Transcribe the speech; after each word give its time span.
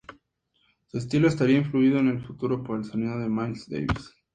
Su 0.87 0.97
estilo 0.97 1.27
estaría 1.27 1.59
influido 1.59 1.99
en 1.99 2.07
el 2.07 2.25
futuro 2.25 2.63
por 2.63 2.79
el 2.79 2.85
sonido 2.85 3.19
de 3.19 3.29
Miles 3.29 3.69
Davis. 3.69 4.15